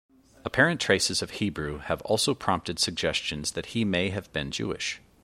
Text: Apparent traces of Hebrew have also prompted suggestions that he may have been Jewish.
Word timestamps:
Apparent 0.43 0.81
traces 0.81 1.21
of 1.21 1.29
Hebrew 1.29 1.77
have 1.77 2.01
also 2.01 2.33
prompted 2.33 2.79
suggestions 2.79 3.51
that 3.51 3.67
he 3.67 3.85
may 3.85 4.09
have 4.09 4.33
been 4.33 4.49
Jewish. 4.49 4.99